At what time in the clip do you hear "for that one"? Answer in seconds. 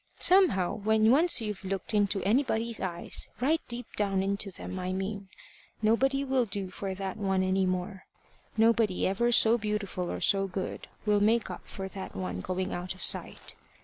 6.71-7.43, 11.67-12.39